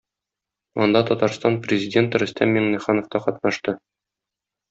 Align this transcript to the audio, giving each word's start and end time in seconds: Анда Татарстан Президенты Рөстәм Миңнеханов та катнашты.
Анда 0.85 1.01
Татарстан 1.09 1.57
Президенты 1.67 2.23
Рөстәм 2.25 2.57
Миңнеханов 2.57 3.13
та 3.17 3.21
катнашты. 3.27 3.77